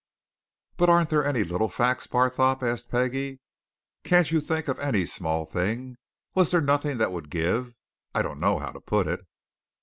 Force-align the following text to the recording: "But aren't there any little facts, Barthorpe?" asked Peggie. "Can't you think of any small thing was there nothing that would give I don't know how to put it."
"But 0.77 0.89
aren't 0.89 1.11
there 1.11 1.23
any 1.23 1.43
little 1.43 1.69
facts, 1.69 2.07
Barthorpe?" 2.07 2.63
asked 2.63 2.89
Peggie. 2.89 3.39
"Can't 4.03 4.31
you 4.31 4.39
think 4.41 4.67
of 4.67 4.79
any 4.79 5.05
small 5.05 5.45
thing 5.45 5.95
was 6.33 6.49
there 6.49 6.59
nothing 6.59 6.97
that 6.97 7.11
would 7.11 7.29
give 7.29 7.75
I 8.15 8.23
don't 8.23 8.39
know 8.39 8.57
how 8.57 8.71
to 8.71 8.81
put 8.81 9.05
it." 9.07 9.21